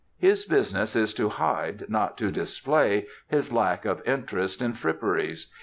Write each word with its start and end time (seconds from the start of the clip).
His 0.17 0.45
business 0.45 0.95
is 0.95 1.13
to 1.13 1.29
hide, 1.29 1.87
not 1.87 2.17
to 2.17 2.31
display, 2.31 3.05
his 3.27 3.53
lack 3.53 3.85
of 3.85 4.01
interest 4.03 4.59
in 4.59 4.73
fripperies. 4.73 5.51